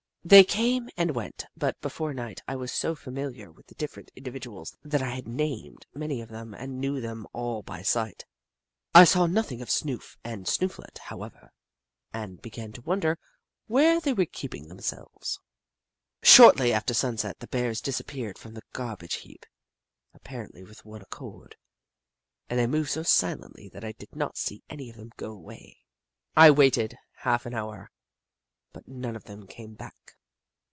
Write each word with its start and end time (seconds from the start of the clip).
They 0.23 0.43
came 0.43 0.87
and 0.97 1.15
went, 1.15 1.45
but 1.57 1.81
before 1.81 2.13
night 2.13 2.43
I 2.47 2.55
was 2.55 2.71
so 2.71 2.93
familiar 2.93 3.51
with 3.51 3.65
the 3.65 3.73
different 3.75 4.11
individuals 4.15 4.77
that 4.83 5.01
I 5.01 5.09
had 5.15 5.27
named 5.27 5.87
many 5.95 6.21
of 6.21 6.29
them 6.29 6.53
and 6.53 6.79
knew 6.79 7.01
them 7.01 7.25
all 7.33 7.63
by 7.63 7.81
sight. 7.81 8.23
I 8.93 9.03
saw 9.03 9.25
nothing 9.25 9.63
of 9.63 9.71
Snoof 9.71 10.17
and 10.23 10.47
Snooflet, 10.47 10.99
however, 11.05 11.49
and 12.13 12.39
began 12.39 12.71
to 12.73 12.83
wonder 12.83 13.17
where 13.65 13.99
they 13.99 14.13
were 14.13 14.27
keep 14.27 14.53
ing 14.53 14.67
themselves. 14.67 15.39
Shortly 16.21 16.71
after 16.71 16.93
sunset, 16.93 17.39
the 17.39 17.47
Bears 17.47 17.81
disappeared 17.81 18.37
from 18.37 18.53
the 18.53 18.61
garbage 18.73 19.15
heap, 19.15 19.47
apparently 20.13 20.63
with 20.63 20.85
one 20.85 21.01
accord. 21.01 21.55
They 22.47 22.67
moved 22.67 22.91
so 22.91 23.01
silently 23.01 23.69
that 23.69 23.83
I 23.83 23.93
did 23.93 24.15
not 24.15 24.37
see 24.37 24.61
any 24.69 24.91
of 24.91 24.97
them 24.97 25.13
go 25.17 25.31
away. 25.31 25.79
I 26.37 26.51
waited 26.51 26.95
half 27.21 27.47
an 27.47 27.55
hour 27.55 27.89
but 28.73 28.87
none 28.87 29.17
of 29.17 29.25
them 29.25 29.45
came 29.45 29.73
back. 29.73 30.13